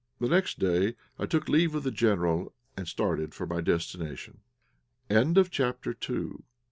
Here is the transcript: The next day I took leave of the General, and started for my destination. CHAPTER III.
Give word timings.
The 0.19 0.27
next 0.27 0.57
day 0.57 0.95
I 1.19 1.27
took 1.27 1.47
leave 1.47 1.75
of 1.75 1.83
the 1.83 1.91
General, 1.91 2.55
and 2.75 2.87
started 2.87 3.35
for 3.35 3.45
my 3.45 3.61
destination. 3.61 4.39
CHAPTER 5.11 5.91
III. 6.09 6.41